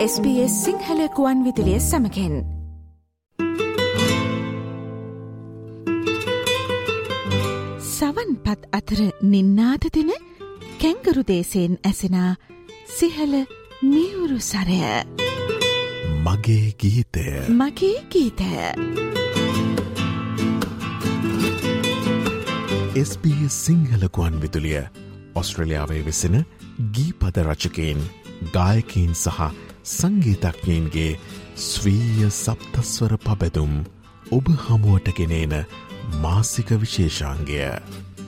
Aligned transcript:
SBS 0.00 0.52
සිංහලකුවන් 0.64 1.40
විදිලිය 1.44 1.80
සමකෙන්. 1.80 2.36
සවන් 7.88 8.30
පත් 8.44 8.70
අතර 8.72 9.02
නින්නාද 9.24 9.84
දෙන 9.94 10.12
කැංගරු 10.80 11.26
දේශයෙන් 11.28 11.76
ඇසෙනා 11.84 12.32
සිහල 12.96 13.34
මියවුරු 13.82 14.40
සරය. 14.40 14.80
මගේ 16.24 16.72
ගීතය. 16.80 17.26
මගේ 17.52 17.98
ගීතය. 18.08 18.52
SBS 23.04 23.64
සිංහලකුවන් 23.66 24.40
විතුලිය 24.42 24.80
ඔස්ට්‍රලියාවේ 25.34 26.04
වෙසෙන 26.04 26.44
ගීපද 26.94 27.36
රචකයෙන් 27.44 28.00
ගායකීන් 28.54 29.14
සහ 29.14 29.69
සංගීතඥයන්ගේ 29.90 31.12
ස්වීය 31.62 32.28
සප්තස්වර 32.34 33.16
පබැදුම් 33.20 33.74
ඔබ 34.32 34.54
හමුවට 34.60 35.10
ගෙනේන 35.14 35.56
මාසික 36.18 36.68
විශේෂාන්ගය 36.76 37.58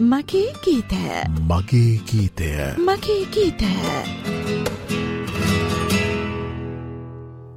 මගේ 0.01 0.53
ගීතය. 0.63 1.05
මගේ 1.41 2.01
ගීතය. 2.05 2.51
මගේ 2.79 3.25
ගීතය. 3.27 3.73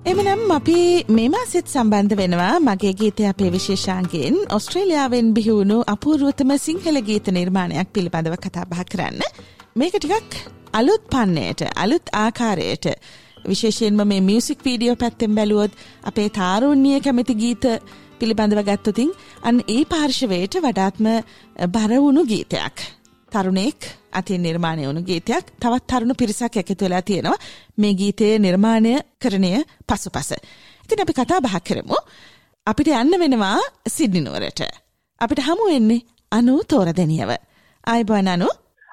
එමනම් 0.05 0.51
අපි 0.51 1.05
මෙම 1.09 1.35
සිත් 1.45 1.67
සම්බන්ධ 1.67 2.15
වෙනවා 2.15 2.59
මගේ 2.59 2.93
ගීතය 2.93 3.25
අපේ 3.25 3.51
විශේෂාන්ගෙන් 3.51 4.35
ඔස්ට්‍රේලියාවෙන් 4.49 5.33
බිහිවුණු 5.33 5.77
අපූරුවතම 5.87 6.51
සිංහල 6.57 7.01
ගීත 7.01 7.27
නිර්මාණයක් 7.29 7.89
පිළිබඳව 7.93 8.37
කතා 8.37 8.65
බහ 8.65 8.83
කරන්න. 8.85 9.19
මේක 9.75 9.95
ටිකක් 9.95 10.31
අලුත් 10.73 11.03
පන්නේට 11.09 11.61
අලුත් 11.75 12.05
ආකාරයට 12.15 12.85
විශේෂයෙන්ම 13.46 14.01
මේ 14.04 14.21
මියසික් 14.21 14.60
වීඩියෝ 14.62 14.96
පැත්තෙන් 14.96 15.35
බැලුවොත් 15.35 15.74
අපේ 16.04 16.29
තාරුණ්‍යය 16.32 16.99
කැමති 17.01 17.35
ගීත 17.35 17.65
පිළිබඳව 18.20 18.62
ගත්තතින් 18.63 19.12
අන් 19.43 19.62
ඒ 19.68 19.82
පාර්ශවයට 19.85 20.55
වඩාත්ම 20.57 21.07
බරවුණු 21.70 22.24
ගීතයක්. 22.26 22.77
තරුණෙක් 23.32 23.79
අතින් 24.13 24.41
නිර්මාණය 24.41 24.87
වුණු 24.87 25.02
ගීතයක් 25.02 25.46
තවත් 25.55 25.85
තරුණු 25.87 26.13
පිරිසක් 26.13 26.57
එකතු 26.57 26.85
වෙලා 26.85 27.02
තියෙනවා 27.02 27.37
මේ 27.77 27.93
ගීතයේ 27.93 28.40
නිර්මාණය 28.40 28.93
කරණය 29.21 29.52
පසු 29.87 30.09
පස. 30.09 30.30
ඉතින් 30.85 31.02
අපි 31.02 31.13
කතා 31.13 31.40
බහක් 31.41 31.63
කරමු. 31.63 31.98
අපිට 32.68 32.90
යන්න 32.93 33.20
වෙනවා 33.20 33.57
සිද්ධිනුවරට. 33.87 34.62
අපිට 35.21 35.40
හමු 35.40 35.65
වෙන්නේ 35.71 36.05
අනු 36.32 36.54
තෝරදැනියව. 36.65 37.32
අයිබෝන් 37.84 38.27
අනු 38.27 38.48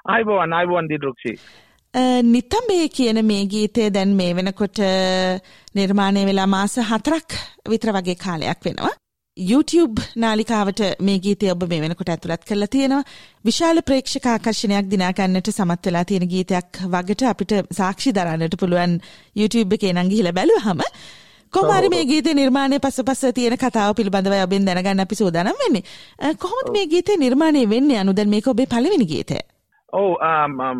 අයිබෝවන් 0.05 0.53
අයිබෝන් 0.53 0.87
දිරුක්ෂි 0.87 1.31
නිතම්බේ 1.93 2.89
කියන 2.89 3.21
මේ 3.25 3.45
ගීතය 3.45 3.91
දැන් 3.93 4.15
මේ 4.15 4.33
වෙනකොට 4.33 4.79
නිර්මාණය 5.75 6.25
වෙලා 6.25 6.47
මාස 6.47 6.77
හතරක් 6.81 7.39
විතර 7.69 7.93
වගේ 7.93 8.15
කාලයක් 8.15 8.65
වෙනවා. 8.65 8.89
YouTube 9.37 10.01
නාලිකාවට 10.15 10.81
මේ 11.01 11.19
ගීතය 11.19 11.51
ඔබ 11.51 11.63
මේ 11.69 11.81
වෙනකොට 11.81 12.09
ඇතුළත් 12.09 12.45
කරලා 12.45 12.67
තියෙනවා. 12.67 13.03
විශාල 13.45 13.81
ප්‍රේක්ෂක 13.81 14.25
ආකර්ෂණයක් 14.25 14.89
දිනාගන්නට 14.89 15.51
සමත් 15.53 15.85
වෙලා 15.85 16.05
තියෙන 16.05 16.27
ගීතයක් 16.29 16.81
වගට 16.81 17.29
අපිට 17.29 17.53
සාක්ෂි 17.71 18.11
දරන්නට 18.11 18.57
පුළුවන් 18.57 18.99
YouTube 19.35 19.77
එකේ 19.77 19.93
නම් 19.93 20.09
ගිහිල්ලා 20.09 20.33
බැලුවහම 20.33 20.81
කොහොමරි 21.53 21.89
මේ 21.89 22.05
ගීතේ 22.05 22.33
නිර්මාණය 22.33 22.81
පසුපස 22.81 23.25
තියෙන 23.35 23.57
කතාව 23.57 23.95
පිළිබඳව 23.95 24.39
ඔබෙන් 24.41 24.65
දැනගන්න 24.65 25.05
අපි 25.05 25.15
සූදානම් 25.15 25.61
වෙන්නේ. 25.61 25.85
කොහොමද 26.37 26.73
මේ 26.73 26.87
ගීතේ 26.87 27.17
නිර්මාණය 27.17 27.69
වෙන්නේ? 27.69 27.99
අනු 28.01 28.13
දැන් 28.13 28.29
මේක 28.29 28.47
ඔබේ 28.47 28.65
පළවෙනි 28.65 29.05
ගීතය. 29.05 29.37
ඔව් 29.93 30.15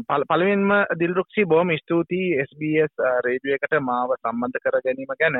පළවෙනිම 0.09 0.72
දිල්රුක්ෂි 1.00 1.45
බොහොම 1.45 1.72
ස්තුතියි 1.81 2.38
SBS 2.44 2.94
රේඩියෝ 3.25 3.58
එකට 3.58 3.75
මාව 3.89 4.14
සම්බන්ධ 4.16 4.64
කර 4.64 4.78
ගැනීම 4.86 5.14
ගැන. 5.19 5.38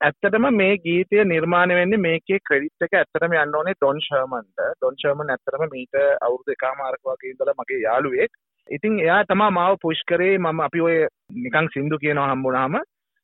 ඇත්තටම 0.00 0.46
මේ 0.56 0.74
ගීතය 0.86 1.24
නිර්මාණය 1.24 1.78
වෙන්නේ 1.78 2.02
මේකේ 2.06 2.40
ක්‍රෙඩිට් 2.48 2.86
එක 2.86 2.96
ඇත්තටම 3.00 3.36
යන්න 3.36 3.56
ඕනේ 3.60 3.76
ඩොන් 3.78 4.02
ෂර්මන්ට 4.06 4.66
ඩොන් 4.74 4.98
ෂර්මන් 5.00 5.32
ඇත්තටම 5.34 5.64
මීට 5.74 5.96
අවුරුදු 6.26 6.56
එකමාරක 6.56 7.00
වගේ 7.10 7.32
ඉඳලා 7.32 7.56
මගේ 7.60 7.80
යාළුවෙක්. 7.86 8.32
ඉතින් 8.68 9.00
එයා 9.06 9.22
තමා 9.30 9.50
මාව 9.50 9.78
පුෂ් 9.84 10.02
කරේ 10.10 10.36
මම 10.38 10.60
අපි 10.66 10.84
ඔය 10.88 10.98
නිකන් 11.44 11.72
සින්දු 11.74 12.02
කියනවා 12.04 12.28
හම්බුනාම. 12.32 12.76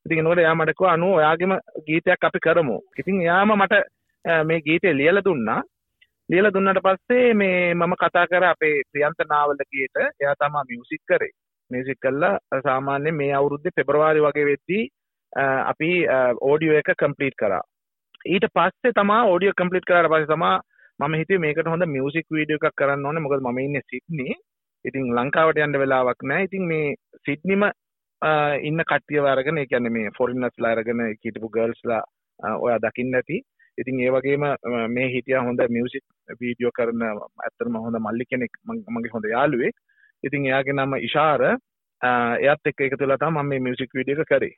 ඉතින් 0.06 0.22
එනකොට 0.22 0.42
එයා 0.44 0.54
මට 0.54 0.76
කිව්වා 0.78 0.94
අනු 0.97 1.12
ඔයාගේම 1.19 1.54
ගීතයක් 1.88 2.25
අපි 2.28 2.44
කරමු. 2.47 2.78
ඉතින් 3.00 3.20
එයාම 3.26 3.52
මට 3.58 3.82
මේ 4.48 4.64
ගීතය 4.69 4.97
ලියලා 5.00 5.26
දුන්නා. 5.28 5.60
ලියලා 6.32 6.53
දුන්නට 6.53 6.78
පස්සේ 6.84 7.32
මේ 7.34 7.56
මම 7.75 7.94
කතා 8.00 8.26
කර 8.26 8.44
අපේ 8.47 8.76
ප්‍රියන්ත 8.93 9.19
නාවලකයට 9.31 9.97
එයා 9.98 10.34
තමා 10.37 10.62
මියුසික් 10.70 11.03
කරේ. 11.10 11.32
මියුසික් 11.70 11.98
කළා. 12.00 12.38
සාමාන්‍යයෙන් 12.66 13.19
මේ 13.20 13.32
අවුරුද්දේ 13.38 13.76
පෙබරවාරි 13.78 14.25
වගේ 14.26 14.47
වෙද්දී 14.50 14.84
අපි 15.72 15.91
ඕඩියෝ 16.50 16.78
එක 16.78 16.91
කම්ප්ලීට් 17.03 17.37
කරා. 17.43 17.60
ඊට 18.26 18.47
පස්සේ 18.56 18.97
තමා 19.00 19.20
ඕඩියෝ 19.25 19.59
කම්ප්ලීට් 19.60 19.88
කරාට 19.91 20.10
පස්සේ 20.12 20.32
තමා 20.32 20.56
මම 21.00 21.19
හිතුවේ 21.20 21.44
මේකට 21.44 21.70
හොඳ 21.72 21.88
මියුසික් 21.97 22.26
වීඩියෝ 22.38 22.62
එකක් 22.62 22.81
කරන්න 22.81 23.06
ඕනේ. 23.06 23.25
මොකද 23.26 23.44
මම 23.44 23.62
ඉන්නේ 23.66 23.87
සිඩ්නි 23.93 24.28
ඉතින් 24.84 25.14
ලංකාවට 25.19 25.62
යන්න 25.66 25.81
වෙලාවක් 25.82 26.25
නැහැ. 26.25 26.49
ඉතින් 26.49 26.64
මේ 26.72 26.94
සිඩ්නිම 27.26 27.69
ඉන්න 28.69 28.88
කට්ටියව 28.91 29.32
අරගෙන 29.34 29.59
ඒ 29.59 29.70
කියන්නේ 29.70 29.97
මේ 29.99 30.16
ෆොරිනර්ස්ලා 30.19 30.72
අරගෙන 30.76 31.09
හිටපු 31.25 31.54
ගර්ල්ස්ලා 31.56 32.03
ඔයා 32.59 32.84
දකින්න 32.84 33.20
ඇති. 33.20 33.44
ඉතින් 33.78 34.00
ඒ 34.00 34.10
වගේම 34.15 34.44
මේ 34.94 35.09
හිටිය 35.15 35.38
හොඳ 35.47 35.60
මියසික් 35.77 36.05
වීඩියෝ 36.41 36.72
කරන 36.78 37.05
ඇත්තරම 37.09 37.78
හොඳ 37.84 37.97
මල්ලි 38.06 38.25
කෙනෙක් 38.31 38.53
මගේ 38.66 39.15
හොඳ 39.15 39.27
යාළුවෙක්. 39.34 39.77
ඉතින් 40.25 40.47
එයාගේ 40.50 40.77
නම 40.77 40.99
ඉශාර 41.09 41.43
එයත් 42.43 42.71
එක්ක 42.71 42.84
එකතු 42.87 43.05
වෙලා 43.05 43.22
තමයි 43.22 43.43
මම 43.43 43.49
මේ 43.49 43.65
මියුසික් 43.66 43.94
වීඩියෝ 43.94 44.25
එක 44.25 44.31
කරේ. 44.32 44.55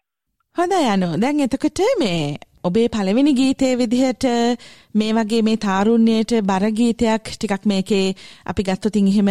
හොඳයි 0.56 0.88
අනු. 0.94 1.08
දැන් 1.22 1.40
එතකොට 1.46 1.80
මේ 2.02 2.36
ඔබේ 2.64 2.88
පළවෙනි 2.88 3.34
ගීතය 3.34 3.76
විදිහට 3.76 4.24
මේ 4.94 5.12
වගේ 5.12 5.42
මේ 5.42 5.56
තාරුණ්‍යයට 5.58 6.32
බර 6.42 6.64
ගීතයක් 6.72 7.32
ටිකක් 7.32 7.66
මේකේ 7.66 8.14
අපි 8.46 8.62
ගත්තොතින් 8.62 9.08
එහෙම 9.08 9.30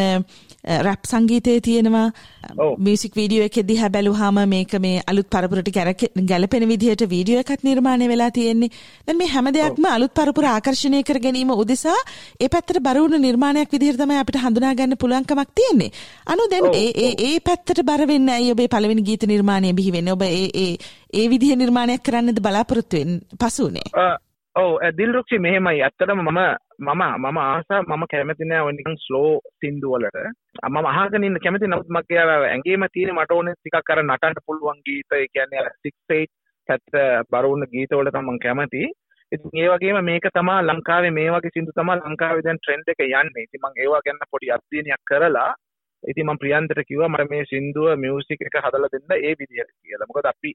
රැප් 0.64 1.06
සංගීතය 1.06 1.56
තියෙනවා 1.62 2.12
මියසික් 2.80 3.16
වීඩියෝ 3.16 3.46
එක 3.46 3.58
දිහා 3.68 3.90
බැලුවාම 3.90 4.38
මේක 4.48 4.74
මේ 4.80 5.02
අලුත් 5.08 5.30
පරපුරට 5.30 5.72
ගැලපෙන 6.24 6.68
විදිහට 6.68 7.04
වීඩියෝ 7.10 7.42
එකක් 7.42 7.64
නිර්මාණය 7.64 8.08
වෙලා 8.08 8.32
තියෙන්නේ. 8.32 8.70
දැන් 9.08 9.18
මේ 9.18 9.28
හැම 9.28 9.50
දෙයක්ම 9.52 9.86
අලුත් 9.88 10.14
පරපුර 10.14 10.46
ආකර්ෂණය 10.46 11.04
කර 11.04 11.20
ගැනීම 11.20 11.52
උදෙසා 11.52 11.98
ඒ 12.40 12.50
පැත්තට 12.50 12.80
බර 12.80 13.00
වුණු 13.00 13.18
නිර්මාණයක් 13.20 13.72
විදිහට 13.72 14.00
තමයි 14.00 14.20
අපිට 14.20 14.42
හඳුනා 14.44 14.74
ගන්න 14.76 14.98
පුළුවන්කමක් 14.98 15.50
තියෙන්නේ. 15.56 15.92
අනු 16.28 16.50
දැන් 16.50 16.70
ඒ 16.74 16.90
ඒ 16.98 17.14
ඒ 17.28 17.40
පැත්තට 17.40 17.84
බර 17.84 18.08
වෙන්නේ 18.08 18.36
ඇයි 18.36 18.52
ඔබේ 18.52 18.68
පළවෙනි 18.68 19.04
ගීත 19.04 19.26
නිර්මාණය 19.26 19.74
බිහි 19.74 19.92
වෙන්නේ? 19.92 20.14
ඔබ 20.14 20.22
ඒ 20.22 20.50
ඒ 20.56 20.78
ඒ 21.14 21.26
විදිහ 21.32 21.56
නිර්මාණයක් 21.56 22.04
කරන්නද 22.08 22.40
බලාපොරොත්තු 22.46 23.00
වෙන්නේ 23.00 23.40
පසුනේ? 23.42 23.88
ඔව්. 24.56 24.72
දිල්රුක්ෂි 24.98 25.40
මෙහෙමයි. 25.46 25.82
ඇත්තටම 25.82 26.22
මම 26.22 26.40
මම 26.80 27.04
මම 27.24 27.38
ආසා 27.40 27.82
මම 27.84 28.04
කැමති 28.14 28.48
නෑ 28.50 28.66
ඔය 28.68 28.74
නිකන් 28.74 28.96
ස්ලෝ 29.06 29.32
සින්දු 29.60 29.92
වලට. 29.94 30.18
මම 30.70 30.88
අහගෙන 30.92 31.28
ඉන්න 31.28 31.40
කැමති 31.44 31.70
නමුත් 31.70 31.94
මගේ 31.96 32.24
ඇඟේම 32.24 32.86
තියෙන 32.94 33.16
මට 33.16 33.38
ඕනේ 33.38 33.56
ටිකක් 33.56 33.92
අර 33.94 34.02
නටන්න 34.04 34.46
පුළුවන් 34.48 34.82
ගීත 34.88 35.18
ඒ 35.18 35.28
කියන්නේ 35.34 35.62
අර 35.64 35.70
6 35.84 35.94
8 36.10 36.28
පැත්ත 36.70 37.30
බර 37.32 37.48
වුණ 37.48 37.70
ගීත 37.74 37.94
වල 37.94 38.12
තමයි 38.12 38.34
මම 38.34 38.44
කැමති. 38.46 38.84
ඉතින් 39.32 39.60
ඒ 39.62 39.70
වගේම 39.72 40.00
මේක 40.10 40.28
තමයි 40.38 40.58
ලංකාවේ 40.70 41.14
මේ 41.20 41.30
වගේ 41.36 41.56
සින්දු 41.56 41.78
තමයි 41.80 42.00
ලංකාවේ 42.02 42.46
දැන් 42.48 42.60
ට්‍රෙන්ඩ් 42.60 42.94
එක 42.94 43.06
යන්නේ. 43.06 43.46
ඉතින් 43.48 43.62
මම 43.62 43.82
ඒවා 43.84 44.06
ගැන 44.06 44.24
පොඩි 44.32 44.54
අධ්‍යයනයක් 44.58 45.04
කරලා 45.10 45.52
ඉතින් 46.04 46.28
මම 46.28 46.40
ප්‍රියන්තට 46.42 46.86
කිව්වා 46.88 47.10
මට 47.10 47.32
මේ 47.32 47.50
සින්දුව 47.52 47.90
මියුසික් 48.04 48.42
එක 48.48 48.58
හදලා 48.66 48.94
දෙන්න 48.94 49.18
ඒ 49.18 49.34
විදිහට 49.40 49.72
කියලා. 49.82 50.10
මොකද 50.10 50.30
අපි 50.32 50.52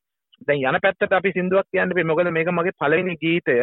දැන් 0.47 0.65
යන 0.71 0.81
පැත්තට 0.85 1.19
අපි 1.19 1.35
සින්දුවක් 1.37 1.69
කියන්න 1.73 1.95
බෑ 1.95 2.09
මොකද 2.11 2.33
මේක 2.33 2.51
මගේ 2.53 2.79
පළවෙනි 2.81 3.21
ගීතය 3.25 3.59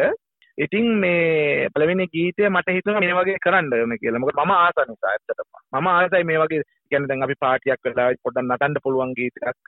ඉතින් 0.58 0.86
මේ 0.98 1.68
පළවෙනි 1.74 2.06
ගීතය 2.08 2.48
මට 2.48 2.76
හිතුණා 2.76 3.00
මේ 3.00 3.16
වගේ 3.18 3.42
කරන්න 3.44 3.72
ඕන 3.72 3.98
කියලා. 4.00 4.20
මොකද 4.20 4.38
මම 4.40 4.52
ආස 4.52 4.78
නිසා 4.88 5.12
ඇත්තටම. 5.12 5.48
මම 5.72 5.88
ආසයි 5.92 6.24
මේ 6.24 6.38
වගේ 6.42 6.62
කියන්නේ 6.90 7.08
දැන් 7.08 7.26
අපි 7.26 7.40
පාටියක් 7.44 7.80
වෙලා 7.84 8.10
පොඩ්ඩක් 8.24 8.48
නටන්න 8.48 8.82
පුළුවන් 8.84 9.12
ගීතයක් 9.18 9.58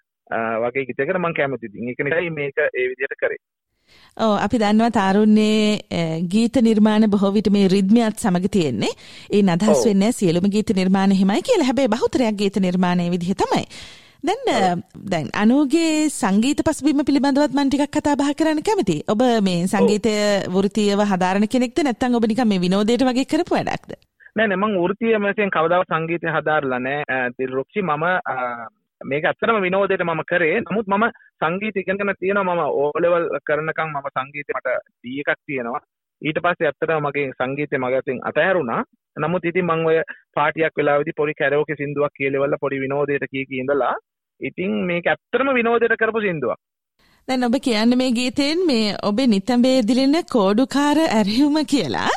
වගේ 0.64 0.86
ගීතයකට 0.88 1.20
මම 1.20 1.36
කැමතියි. 1.38 1.88
ඒක 1.88 2.04
නිසායි 2.04 2.30
මේක 2.30 2.56
ඒ 2.64 2.86
විදිහට 2.90 3.16
කරේ. 3.20 3.40
ඕ 4.16 4.34
අපි 4.46 4.62
දන්නවා 4.62 4.90
තාරුණ්‍යයේ 4.90 6.24
ගීත 6.32 6.56
නිර්මාණ 6.68 7.10
බොහෝ 7.12 7.34
විට 7.36 7.52
මේ 7.52 7.68
රිද්මයත් 7.74 8.24
සමග 8.24 8.52
තියෙන්නේ. 8.56 8.92
ඒ 9.30 9.44
අදහස් 9.54 9.86
වෙන්නේ 9.88 10.12
සියලුම 10.12 10.50
ගීත 10.56 10.76
නිර්මාණ 10.80 11.18
හිමයි 11.20 11.42
කියලා. 11.48 11.68
හැබැයි 11.70 11.94
බහුතරයක් 11.96 12.38
ගීත 12.42 12.56
නිර්මාණයේ 12.68 13.12
විදිහ 13.14 13.36
තමයි. 13.44 13.64
දැන් 14.22 14.82
දැන් 15.10 15.28
අනුගේ 15.34 16.08
සංගීත 16.10 16.62
පසුබිම 16.66 17.04
පිළිබඳවත් 17.06 17.54
මම 17.54 17.68
ටිකක් 17.70 17.94
කතා 17.96 18.16
බහ 18.18 18.32
කරන්න 18.34 18.62
කැමතියි. 18.68 19.04
ඔබ 19.06 19.20
මේ 19.46 19.66
සංගීතය 19.66 20.14
වෘත්තීයව 20.54 21.00
හදාරන 21.10 21.46
කෙනෙක්ද 21.46 21.78
නැත්නම් 21.84 22.18
ඔබ 22.18 22.26
නිකන් 22.26 22.48
මේ 22.48 22.62
විනෝදයට 22.64 23.06
වගේ 23.06 23.30
කරපු 23.32 23.54
වැඩක්ද? 23.54 23.94
නෑ 24.36 24.48
නෑ 24.48 24.58
මම 24.58 24.74
වෘත්තීය 24.84 25.20
වශයෙන් 25.22 25.54
කවදාවත් 25.56 25.94
සංගීතය 25.94 26.34
හදාarලා 26.36 26.80
නෑ. 26.86 27.20
දිල්රුක්ෂි 27.38 27.82
මම 27.82 28.04
මේක 29.00 29.24
ඇත්තටම 29.24 29.62
විනෝදයට 29.66 30.02
මම 30.02 30.22
කරේ. 30.26 30.60
නමුත් 30.66 30.90
මම 30.90 31.04
සංගීත 31.42 31.76
ඉගෙනගෙන 31.76 32.14
තියෙනවා 32.18 32.56
මම 32.56 32.62
ඕ 32.80 32.90
ලෙවල් 32.98 33.28
කරනකම් 33.46 33.94
මම 33.94 34.10
සංගීතේ 34.16 34.58
මට 34.58 34.78
D 35.02 35.14
එකක් 35.22 35.38
තියෙනවා. 35.46 35.80
ඊට 36.22 36.38
පස්සේ 36.42 36.68
ඇත්තටම 36.68 37.04
මගේ 37.04 37.32
සංගීතය 37.32 37.78
මගේ 37.78 37.98
අතින් 37.98 38.20
අතහැරුණා. 38.24 38.82
නමුත් 39.16 39.44
ඉතින් 39.44 39.66
මම 39.66 39.86
ඔය 39.86 39.98
පාටියක් 40.34 40.74
වෙලාවේදී 40.76 41.16
පොඩි 41.16 41.34
කැරෝකේ 41.34 41.76
සින්දුවක් 41.76 42.14
කියලෙවල 42.14 42.56
පොඩි 42.60 42.80
විනෝදයට 42.80 43.26
කී 43.30 43.44
කී 43.44 43.60
ඉඳලා 43.60 43.94
ඉතින් 44.40 44.72
මේක 44.86 45.06
ඇත්තටම 45.06 45.50
විනෝදයට 45.54 45.96
කරපු 45.96 46.20
සින්දුවක්. 46.20 46.58
දැන් 47.28 47.44
ඔබ 47.44 47.56
කියන්න 47.60 47.92
මේ 48.00 48.12
ගීතයෙන් 48.12 48.60
මේ 48.66 48.92
ඔබේ 49.02 49.26
නිතඹේ 49.28 49.80
දිලෙන 49.82 50.16
කෝඩුකාර 50.26 50.98
ඇරයුම 51.00 51.58
කියලා 51.66 52.12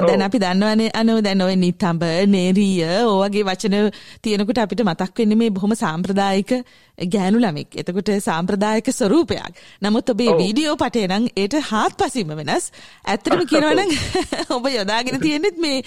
දැන් 0.00 0.24
අපි 0.26 0.40
දන්නවනේ 0.42 0.88
අනෝ 0.94 1.18
දැන් 1.20 1.44
ඔය 1.44 1.54
නිතඹ 1.56 2.02
නේරිය 2.26 2.80
ඕවගේ 3.04 3.44
වචන 3.48 3.76
තියෙනකොට 4.22 4.60
අපිට 4.64 4.82
මතක් 4.84 5.22
වෙන්නේ 5.22 5.38
මේ 5.38 5.50
බොහොම 5.50 5.74
සාම්ප්‍රදායික 5.74 6.54
ගෑනු 7.14 7.42
ළමෙක්. 7.44 7.76
එතකොට 7.76 8.10
සාම්ප්‍රදායික 8.20 8.90
ස්වරූපයක්. 8.90 9.62
නමුත් 9.82 10.10
ඔබේ 10.10 10.34
වීඩියෝ 10.34 10.74
පටේ 10.76 11.06
නම් 11.06 11.30
ඒට 11.36 11.56
හාත්පසින්ම 11.70 12.34
වෙනස්. 12.40 12.66
ඇත්තටම 13.06 13.46
කියනවා 13.46 13.76
නම් 13.76 13.94
ඔබ 14.56 14.68
යොදාගෙන 14.70 15.20
තියෙන්නේ 15.20 15.54
මේ 15.58 15.78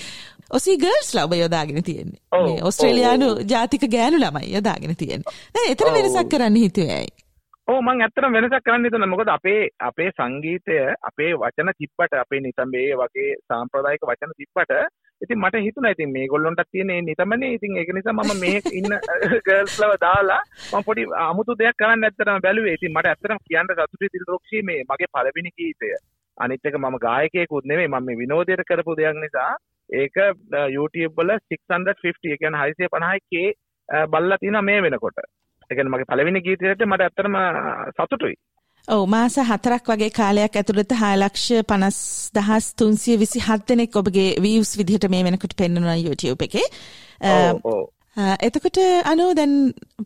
ඔසී 0.51 0.77
ගර්ල්ස්ලා 0.77 1.27
ඔබ 1.27 1.35
යොදාගෙන 1.35 1.83
තියෙන්නේ. 1.83 2.23
මේ 2.39 2.63
ඕස්ට්‍රේලියානු 2.63 3.29
ජාතික 3.45 3.85
ගෑනු 3.91 4.23
ළමයි 4.23 4.55
යොදාගෙන 4.55 4.95
තියෙන්නේ. 4.95 5.37
දැන් 5.53 5.71
එතන 5.71 5.93
වෙනසක් 5.93 6.33
කරන්න 6.33 6.63
හිතුවේ 6.63 6.97
ඇයි? 6.97 7.15
ඕ 7.67 7.77
මං 7.81 8.01
ඇත්තටම 8.05 8.35
වෙනසක් 8.35 8.65
කරන්න 8.65 8.83
හිතුණා. 8.85 9.09
මොකද 9.11 9.29
අපේ 9.29 9.61
අපේ 9.81 10.09
සංගීතය 10.11 10.75
අපේ 11.09 11.29
වචන 11.35 11.71
තිබ්බට 11.79 12.13
අපේ 12.19 12.39
නිතඹේ 12.39 12.89
වගේ 12.99 13.29
සාම්ප්‍රදායික 13.49 14.03
වචන 14.09 14.33
තිබ්බට 14.39 14.73
ඉතින් 15.21 15.39
මට 15.39 15.61
හිතුණා 15.65 15.93
ඉතින් 15.95 16.11
මේගොල්ලොන්ටත් 16.11 16.69
තියෙන 16.71 16.91
නිතඹනේ. 17.07 17.53
ඉතින් 17.57 17.77
ඒක 17.77 17.89
නිසා 17.97 18.13
මම 18.13 18.33
මේ 18.41 18.59
ඉන්න 18.71 18.91
ගර්ල්ස්ලව 19.47 19.93
දාලා 20.03 20.41
මම 20.71 20.85
පොඩි 20.87 21.05
අමුතු 21.21 21.55
දෙයක් 21.61 21.79
කරන්න 21.79 22.07
ඇත්තටම 22.07 22.43
බැලුවේ. 22.45 22.75
ඉතින් 22.77 22.93
මට 22.93 23.11
ඇත්තටම 23.11 23.41
කියන්න 23.47 23.71
සතුටුයි 23.71 24.11
දිල්රොක්ෂි 24.15 24.61
මේ 24.69 24.83
මගේ 24.91 25.09
පළවෙනි 25.13 25.53
ගීතය. 25.57 25.89
අනිත් 26.37 26.69
එක 26.69 26.77
මම 26.81 26.97
ගායකයෙකුත් 27.07 27.71
නෙමෙයි 27.71 27.89
මම 27.89 28.05
මේ 28.07 28.19
විනෝදයට 28.21 28.63
කරපු 28.69 28.95
දෙයක් 28.99 29.17
නිසා. 29.23 29.51
ඒක 29.89 30.17
uh, 30.19 30.67
YouTube 30.75 31.17
වල 31.17 31.33
650 31.47 32.29
ඒ 32.29 32.37
කියන්නේ 32.37 32.61
650k 32.67 33.33
uh, 33.89 34.05
බල්ලා 34.13 34.37
තියෙනවා 34.37 34.67
මේ 34.69 34.85
වෙනකොට. 34.87 35.25
එකන 35.71 35.89
මගේ 35.93 36.09
පළවෙනි 36.11 36.41
ගීතයට 36.47 36.85
මට 36.89 37.01
ඇත්තටම 37.07 37.37
සතුටුයි. 37.97 38.35
ඔව් 38.87 39.03
මාස 39.09 39.35
හතරක් 39.49 39.91
වගේ 39.91 40.11
කාලයක් 40.19 40.55
ඇතුළත 40.61 40.91
6 40.93 41.19
ලක්ෂ 41.21 41.47
50 41.73 42.39
327 42.39 43.67
දෙනෙක් 43.69 43.95
ඔබගේ 44.01 44.29
views 44.45 44.77
විදිහට 44.79 45.09
මේ 45.13 45.23
වෙනකොට 45.27 45.55
පෙන්වනවා 45.61 45.97
YouTube 46.05 46.41
එකේ. 46.47 46.67
එතකොට 48.47 48.77
අනෝ 49.11 49.31
දැන් 49.39 49.55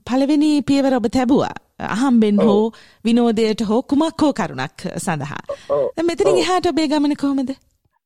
පළවෙනි 0.10 0.52
පියවර 0.70 0.94
ඔබ 1.00 1.10
තැබුවා. 1.18 1.56
අහම්බෙන් 1.96 2.38
හෝ 2.48 2.72
විනෝදයට 3.06 3.62
හෝ 3.70 3.82
කුමක් 3.92 4.22
හෝ 4.22 4.34
කරුණක් 4.40 4.88
සඳහා. 5.06 5.42
මෙතනින් 6.10 6.40
එහාට 6.44 6.72
ඔබේ 6.72 6.88
ගමන 6.88 7.16
කොහොමද? 7.24 7.52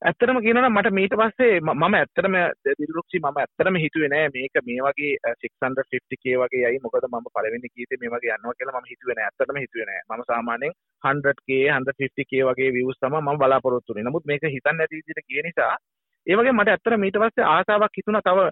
ඇත්තටම 0.03 0.37
කියනවා 0.43 0.69
මට 0.69 0.89
මීට 0.97 1.13
පස්සේ 1.19 1.59
මම 1.61 1.93
ඇත්තටම 1.97 2.33
දිරුක්ෂි 2.79 3.19
මම 3.19 3.37
ඇත්තටම 3.41 3.77
හිතුවේ 3.83 4.09
නෑ 4.13 4.31
මේක 4.33 4.57
මේ 4.67 4.81
වගේ 4.85 5.11
650k 5.43 6.33
වගේ 6.41 6.63
යයි. 6.63 6.81
මොකද 6.85 7.07
මම 7.07 7.29
පළවෙනි 7.35 7.71
ගීතේ 7.71 7.99
මේ 8.01 8.11
වගේ 8.13 8.33
යනවා 8.35 8.55
කියලා 8.57 8.81
මම 8.81 8.89
හිතුවේ 8.91 9.15
නෑ. 9.19 9.27
ඇත්තටම 9.27 9.59
හිතුවේ 9.63 9.87
නෑ. 9.89 10.01
මම 10.09 10.23
සාමාන්‍යයෙන් 10.31 10.75
100k 11.03 11.59
150k 11.77 12.43
වගේ 12.49 12.73
views 12.77 12.99
තමයි 12.99 13.21
මම 13.21 13.39
බලාපොරොත්තු 13.39 13.95
වෙන්නේ. 13.95 14.09
නමුත් 14.09 14.27
මේක 14.31 14.43
හිතන්නේ 14.55 14.77
නැති 14.77 14.99
විදිහට 14.99 15.27
ගිය 15.29 15.45
නිසා 15.47 15.71
ඒ 16.27 16.37
වගේ 16.37 16.57
මට 16.57 16.75
ඇත්තට 16.75 16.97
මීට 16.97 17.21
පස්සේ 17.21 17.47
ආසාවක් 17.47 17.97
හිතුණා 17.99 18.25
තව 18.27 18.45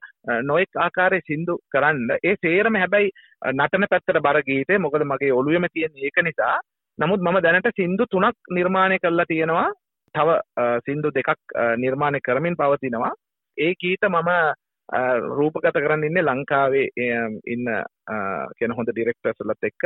නොඑක් 0.48 0.82
ආකාරයේ 0.86 1.28
සින්දු 1.28 1.60
කරන්න. 1.74 2.18
ඒ 2.24 2.36
සේරම 2.44 2.80
හැබැයි 2.84 3.12
නටන 3.54 3.90
පැත්තට 3.92 4.24
බර 4.28 4.42
ගීතේ. 4.50 4.80
මොකද 4.80 5.04
මගේ 5.06 5.36
ඔළුවේම 5.42 5.68
තියෙන 5.74 6.02
ඒක 6.02 6.24
නිසා. 6.24 6.58
නමුත් 7.00 7.22
මම 7.22 7.44
දැනට 7.44 7.72
සින්දු 7.76 8.12
තුනක් 8.12 8.52
නිර්මාණය 8.52 8.98
කරලා 9.00 9.26
තියෙනවා. 9.28 9.70
තව 10.18 10.40
සින්දු 10.86 11.12
දෙකක් 11.18 11.58
නිර්මාණය 11.84 12.20
කරමින් 12.28 12.60
පවතිනවා. 12.62 13.14
ඒ 13.58 13.74
ගීත 13.82 14.04
මම 14.10 14.32
රූපගත 15.38 15.76
කරන්න 15.84 16.08
ඉන්නේ 16.10 16.28
ලංකාවේ 16.30 16.88
ඉන්න 17.56 17.68
කෙන 18.60 18.72
හොඳ 18.78 18.90
ඩිරෙක්ටර්ස්ලත් 18.92 19.70
එක්ක. 19.70 19.84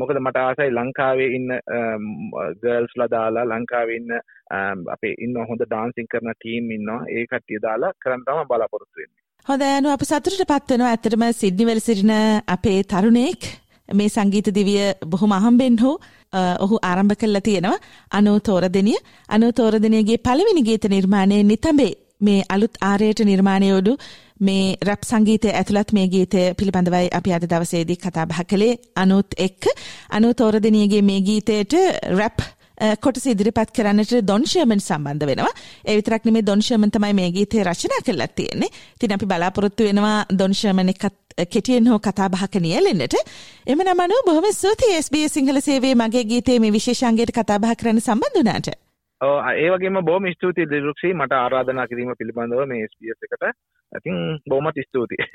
මොකද 0.00 0.18
මට 0.20 0.40
ආසයි 0.42 0.70
ලංකාවේ 0.78 1.28
ඉන්න 1.36 1.50
ගර්ල්ස්ලා 2.62 3.08
දාලා 3.14 3.46
ලංකාවේ 3.52 3.98
ඉන්න 4.00 4.12
අපේ 4.96 5.14
ඉන්න 5.26 5.38
හොඳ 5.50 5.62
ඩාන්සින් 5.66 6.10
කරන 6.12 6.34
ටීම් 6.34 6.70
ඉන්නවා. 6.76 7.00
ඒ 7.16 7.24
කට්ටිය 7.30 7.62
දාලා 7.66 7.92
කරන්න 8.04 8.26
තමයි 8.28 8.48
බලාපොරොත්තු 8.50 9.00
වෙන්නේ. 9.02 9.22
හොඳයි 9.48 9.72
අනු 9.78 9.94
අප 9.94 10.04
සතුටට 10.08 10.44
පත් 10.52 10.74
වෙනවා. 10.74 10.90
ඇත්තටම 10.94 11.24
සිඩ්නි 11.42 11.68
වල 11.70 11.82
සිටින 11.86 12.14
අපේ 12.56 12.80
තරුණයෙක්. 12.92 13.42
මේ 13.88 14.08
සංගීත 14.08 14.48
දිවිය 14.54 14.94
බොහොම 15.06 15.32
අහම්බෙන් 15.32 15.78
හෝ 15.82 15.96
ඔහු 16.60 16.76
ආරම්භ 16.82 17.14
කල්ලා 17.14 17.40
තියෙනවා 17.40 17.78
අනෝ 18.10 18.38
තෝරදනිය 18.40 18.98
අනෝ 19.28 19.52
තෝරදනයගේ 19.52 20.18
පළවෙනි 20.18 20.62
ගීත 20.62 20.84
නිර්මාණය 20.86 21.42
නිතඹේ 21.44 21.92
මේ 22.20 22.42
අලුත් 22.48 22.74
ආරයට 22.80 23.20
නිර්මාණයෝඩු 23.24 23.96
මේ 24.40 24.76
රැප් 24.82 25.02
සංගීතය 25.04 25.48
ඇතුළත් 25.52 25.92
මේ 25.92 26.06
ගීතය 26.08 26.42
පිළිබඳවයි 26.54 27.08
අපි 27.12 27.32
අද 27.32 27.44
දවසේදී 27.44 27.96
කතා 27.96 28.26
බහ 28.26 28.44
කළේ 28.44 28.78
අනුත් 28.96 29.34
එක්ක 29.38 29.72
අනු 30.10 30.34
තෝරදනයගේ 30.34 31.02
මේ 31.02 31.20
ගීතයට 31.20 31.74
රැප් 32.12 32.38
කොටස 32.96 33.26
ඉදිරිපත් 33.26 33.72
කරන්නට 33.74 34.12
දොන් 34.22 34.44
ෂර්මන් 34.46 34.80
සම්බන්ධ 34.80 35.26
වෙනවා. 35.26 35.52
ඒ 35.84 35.96
විතරක් 35.96 36.24
නෙමෙයි 36.24 36.46
දොන් 36.46 36.62
ෂර්මන් 36.62 36.90
තමයි 36.90 37.14
මේ 37.14 37.30
ගීතය 37.30 37.64
රචනා 37.64 38.04
කළා 38.06 38.28
තියෙන්නේ. 38.28 38.70
ඉතින් 38.96 39.14
අපි 39.14 39.26
බලාපොරොත්තු 39.26 39.84
වෙනවා 39.84 40.26
දොන් 40.30 40.54
ෂර්මන් 40.54 40.94
එක්කත් 40.94 41.27
කෙටියෙන් 41.46 41.86
හෝ 41.86 41.98
කතා 41.98 42.28
බහක 42.28 42.60
නියැලෙන්නට. 42.60 43.14
එම 43.66 43.78
නමනු 43.78 44.20
බොහොම 44.26 44.46
ස්තුතියි 44.52 44.98
SBS 44.98 45.34
සිංහල 45.34 45.60
සේවයේ 45.60 45.94
මගේ 45.94 46.24
ගීතයේ 46.24 46.58
මේ 46.58 46.72
විශේෂාංගයට 46.72 47.32
කතා 47.32 47.58
බහ 47.58 47.74
කරන්න 47.74 48.00
සම්බන්ධ 48.00 48.38
වුණාට. 48.38 48.68
ඕ 49.20 49.36
ඒ 49.54 49.70
වගේම 49.70 50.00
බොහොම 50.04 50.30
ස්තුතියි 50.32 50.70
දිරුක්ෂි 50.70 51.14
මට 51.14 51.32
ආරාධනා 51.34 51.86
කිරීම 51.86 52.14
පිළිබඳව 52.18 52.64
මේ 52.66 52.86
SBS 52.86 53.28
එකට. 53.28 53.44
ඉතින් 53.92 54.16
බොහොමත් 54.48 54.80
ස්තුතියි. 54.88 55.28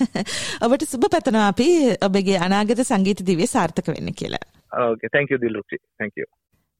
ඔබට 0.64 0.86
සුබ 0.86 1.08
පතනවා 1.08 1.48
අපි 1.48 1.68
ඔබගේ 2.02 2.38
අනාගත 2.38 2.84
සංගීත 2.84 3.26
දිවිය 3.26 3.46
සාර්ථක 3.48 3.88
වෙන්න 3.88 4.16
කියලා. 4.22 4.46
ඕකේ 4.80 5.08
thank 5.08 5.30
you 5.30 5.38
දිරුක්ෂි. 5.38 5.78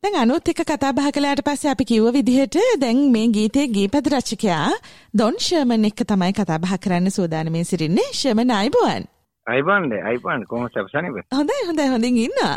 දැන් 0.05 0.17
අනුත් 0.21 0.49
එක්ක 0.51 0.61
කතා 0.62 0.93
බහ 0.93 1.06
කළාට 1.17 1.41
පස්සේ 1.41 1.71
අපි 1.73 1.85
කිව්ව 1.89 2.11
විදිහට 2.12 2.56
දැන් 2.81 2.99
මේ 3.12 3.29
ගීතයේ 3.33 3.71
ගීපද 3.73 4.09
රචකයා 4.12 4.67
ඩොන් 5.15 5.39
ෂර්මන් 5.41 5.87
එක්ක 5.89 6.03
තමයි 6.05 6.35
කතා 6.37 6.59
බහ 6.61 6.75
කරන්න 6.77 7.09
සූදානම්ෙන් 7.11 7.65
සිටින්නේ. 7.65 8.11
ෂර්මන් 8.12 8.53
අයිබෝන්. 8.53 9.06
අයිබෝන් 9.47 9.87
අයිබෝන්. 10.03 10.45
කොහොමද 10.51 10.75
සබසනිබ 10.75 11.17
හොඳයි 11.33 11.56
හොඳයි 11.69 11.87
හොඳින් 11.93 12.19
ඉන්නවා. 12.19 12.56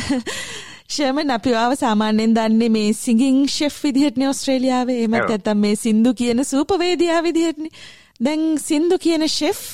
ෂර්මන් 0.92 1.32
අපි 1.36 1.54
ආව 1.54 1.72
සාමාන්‍යයෙන් 1.80 2.36
දන්නේ 2.36 2.68
මේ 2.68 2.92
සිංගින් 2.94 3.40
ෂෙෆ් 3.48 3.80
විදිහටනේ 3.84 4.28
ඕස්ට්‍රේලියාවේ. 4.28 4.98
එහෙමත් 4.98 5.32
නැත්නම් 5.32 5.64
මේ 5.64 5.80
සින්දු 5.84 6.14
කියන 6.14 6.44
සූපවේදියා 6.44 7.22
විදිහටනේ. 7.22 7.72
දැන් 8.20 8.44
සින්දු 8.58 8.98
කියන 8.98 9.24
ෂෙෆ් 9.28 9.64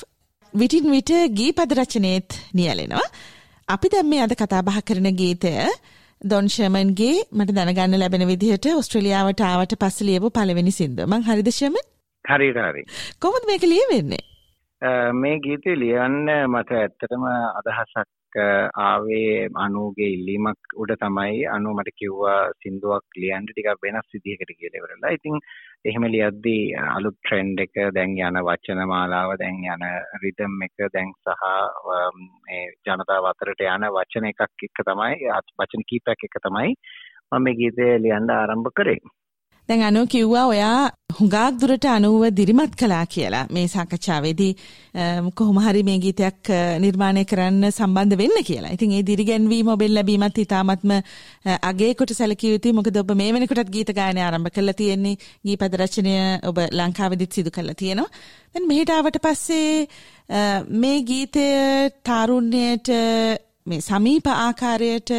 විටින් 0.55 0.87
විට 0.94 1.11
ගීපද 1.35 1.77
රචනයේත් 1.81 2.41
නියැලෙනවා. 2.55 3.07
අපි 3.69 3.88
දැන් 3.88 4.11
මේ 4.14 4.23
අද 4.23 4.38
කතා 4.38 4.62
බහ 4.62 4.83
කරන 4.87 5.12
ගීතය 5.19 5.57
ඩොන් 6.20 6.46
ෂර්මන්ගේ 6.49 7.16
මට 7.32 7.54
දැනගන්න 7.56 7.99
ලැබෙන 8.00 8.25
විදිහට 8.30 8.66
ඔස්ට්‍රේලියාවට 8.73 9.42
ආවට 9.44 9.75
පස්සේ 9.82 10.06
ලියපු 10.08 10.30
පළවෙනි 10.30 10.73
සින්දුව. 10.73 11.06
මං 11.06 11.26
හරිද 11.28 11.50
ෂර්මන්? 11.50 11.85
හරියට 12.25 12.61
හරි. 12.62 12.82
කොහොමද 13.20 13.44
මේක 13.50 13.66
ලියවෙන්නේ? 13.73 14.23
මේ 15.14 15.37
ගීතේ 15.44 15.76
ලියන්න 15.82 16.30
මට 16.49 16.78
ඇත්තටම 16.80 17.26
අදහසක් 17.28 18.08
ආවේ 18.37 19.49
අනුගේ 19.64 20.11
ඉල්ලීමක් 20.16 20.75
උඩ 20.83 20.93
තමයි 21.02 21.45
අනු 21.55 21.75
මට 21.75 21.93
කිව්වා 22.00 22.38
සින්දුවක් 22.62 23.19
ලියන්න 23.23 23.49
ටිකක් 23.49 23.83
වෙනස් 23.85 24.12
විදිහකට 24.14 24.52
කියලා 24.52 24.81
ඉවරලා. 24.81 25.14
ඉතින් 25.19 25.37
එහෙම 25.85 26.07
ලියද්දී 26.14 26.62
අලුත් 26.97 27.16
ට්‍රෙන්ඩ් 27.19 27.64
එක 27.66 27.75
දැන් 27.97 28.16
යන 28.21 28.40
වචන 28.49 28.83
මාලාව 28.93 29.35
දැන් 29.43 29.61
යන 29.75 29.85
රිද්ම් 30.25 30.57
එක 30.69 30.87
දැන් 30.95 31.12
සහ 31.25 31.45
මේ 32.47 32.64
ජනතාව 32.87 33.31
අතරට 33.33 33.66
යන 33.66 33.90
වචන 33.99 34.31
එකක් 34.33 34.47
එක්ක 34.47 34.87
තමයි 34.90 35.31
වචන 35.61 35.87
කීපයක් 35.93 36.26
එක්ක 36.28 36.43
තමයි 36.49 36.75
මම 37.33 37.43
මේ 37.45 37.59
ගීතය 37.61 37.87
ලියන්න 38.05 38.33
ආරම්භ 38.33 38.75
කරේ. 38.76 39.00
දැන් 39.68 39.82
අනු 39.82 40.06
කිව්වා 40.06 40.46
ඔයා 40.52 40.90
හුඟක් 41.18 41.56
දුරට 41.61 41.87
අනුව 41.92 42.23
දිරිමත් 42.38 42.75
කළා 42.80 43.04
කියලා 43.14 43.46
මේ 43.56 43.66
සාකච්ඡාවේදී 43.73 44.52
කොහොම 45.38 45.58
හරි 45.64 45.82
මේ 45.88 45.99
ගීතයක් 46.04 46.50
නිර්මාණය 46.85 47.25
කරන්න 47.30 47.66
සම්බන්ධ 47.70 48.18
වෙන්න 48.20 48.44
කියලා. 48.49 48.75
ඉතින් 48.76 48.92
ඒ 48.99 49.02
දිරිගැන්වීම 49.11 49.70
ඔබෙන් 49.75 49.94
ලැබීමත් 49.96 50.38
ඉතාමත්ම 50.44 50.92
අගේ 51.70 51.92
කොට 51.94 52.12
සැලකිය 52.18 52.52
යුතුයි. 52.54 52.76
මොකද 52.78 53.00
ඔබ 53.02 53.11
මේ 53.23 53.32
වෙනකොටත් 53.37 53.73
ගීත 53.76 53.90
ගායනය 53.99 54.23
ආරම්භ 54.26 54.52
කළා 54.56 54.78
තියෙන්නේ. 54.82 55.16
ගීපද 55.46 55.78
රචනය 55.80 56.14
ඔබ 56.50 56.62
ලංකාවේදීත් 56.80 57.32
සිදු 57.32 57.50
කළා 57.56 57.80
තියෙනවා. 57.82 58.12
දැන් 58.52 58.68
මෙහෙට 58.70 58.94
ආවට 58.94 59.18
පස්සේ 59.26 59.88
මේ 60.85 61.02
ගීතය 61.11 61.46
තාරුණ්‍යයට 62.11 62.94
මේ 63.66 63.80
සමීප 63.80 64.26
ආකාරයට 64.26 65.11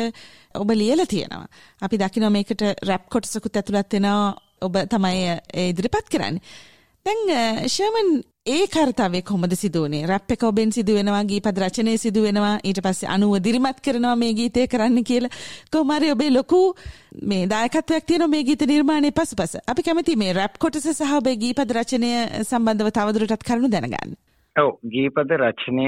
ඔබ 0.55 0.69
ලියලා 0.81 1.05
තියෙනවා. 1.05 1.45
අපි 1.81 2.01
දකිනවා 2.01 2.33
මේකට 2.37 2.63
රැප් 2.89 3.05
කොටසකුත් 3.09 3.59
ඇතුළත් 3.59 3.93
වෙනවා 3.93 4.35
ඔබ 4.61 4.81
තමයි 4.89 5.21
ඉදිරිපත් 5.69 6.09
කරන්නේ. 6.11 6.41
දැන් 7.05 7.67
ෂර්මන් 7.67 8.09
ඒ 8.47 8.67
කාර්යතාවය 8.73 9.21
කොහොමද 9.27 9.53
සිදු 9.55 9.81
වුනේ? 9.83 10.05
රැප් 10.07 10.31
එක 10.31 10.43
ඔබෙන් 10.43 10.71
සිදු 10.71 10.93
වෙනවා, 10.97 11.23
ගීපද 11.31 11.59
රචනය 11.63 11.97
සිදු 11.97 12.21
වෙනවා, 12.25 12.53
ඊට 12.63 12.79
පස්සේ 12.85 13.09
අනුව 13.15 13.33
දිරිමත් 13.43 13.81
කරනවා 13.85 14.15
මේ 14.15 14.33
ගීතය 14.39 14.67
කරන්න 14.73 15.03
කියලා. 15.09 15.31
කොහොම 15.71 15.91
හරි 15.95 16.11
ඔබේ 16.15 16.31
ලොකු 16.31 16.61
මේ 17.31 17.49
දායකත්වයක් 17.53 18.07
තියෙනවා 18.11 18.33
මේ 18.35 18.43
ගීත 18.43 18.63
නිර්මාණයේ 18.71 19.17
පසුපස. 19.19 19.57
අපි 19.67 19.83
කැමති 19.83 20.15
මේ 20.15 20.33
රැප් 20.33 20.57
කොටස 20.59 20.87
සහ 20.93 21.13
ඔබේ 21.19 21.35
ගීපද 21.43 21.75
රචනය 21.79 22.11
සම්බන්ධව 22.43 22.91
තවදුරටත් 22.91 23.43
කරුණු 23.43 23.69
දැනගන්න. 23.69 24.15
ඔව් 24.61 24.69
ගීපද 24.93 25.31
රචනය 25.35 25.83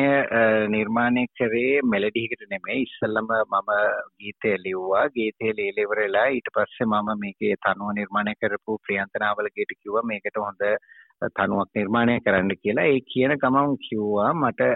නිර්මාණය 0.73 1.21
කරේ 1.37 1.79
මෙලඩියකට 1.93 2.43
නෙමෙයි. 2.51 2.83
ඉස්සෙල්ලම 2.85 3.29
මම 3.31 3.71
ගීතය 4.19 4.51
ලිව්වා. 4.65 5.05
ගීතය 5.15 5.53
ලියලා 5.59 5.85
ඉවරලා 5.85 6.25
ඊට 6.35 6.51
පස්සේ 6.57 6.87
මම 6.89 7.09
මේකේ 7.23 7.55
තනුව 7.65 7.89
නිර්මාණය 7.99 8.33
කරපු 8.41 8.77
ප්‍රියන්තනාවලගේට 8.85 9.73
කිව්වා 9.81 10.05
මේකට 10.11 10.37
හොඳ 10.43 10.61
තනුවක් 11.39 11.71
නිර්මාණය 11.79 12.19
කරන්න 12.27 12.53
කියලා. 12.61 12.85
ඒ 12.93 13.01
කියන 13.11 13.33
ගමන් 13.41 13.73
කිව්වා 13.87 14.29
මට 14.35 14.69